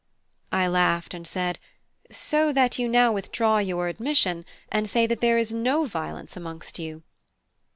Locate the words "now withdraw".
2.87-3.59